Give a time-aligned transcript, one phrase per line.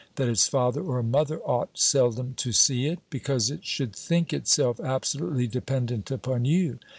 [0.15, 4.79] That its father or mother ought seldom to see it; because it should think itself
[4.79, 6.79] absolutely dependent upon you?